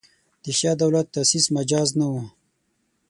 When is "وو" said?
2.11-2.21